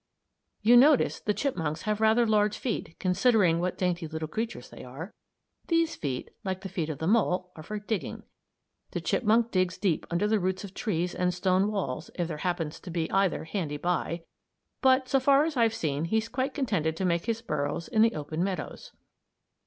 [0.63, 5.13] You notice the chipmunks have rather large feet, considering what dainty little creatures they are.
[5.67, 8.23] These feet, like the feet of the mole, are for digging.
[8.93, 12.79] The chipmunk digs deep under the roots of trees and stone walls, if there happens
[12.79, 14.23] to be either handy by,
[14.81, 18.15] but, so far as I've seen, he's quite contented to make his burrows in the
[18.15, 18.93] open meadows.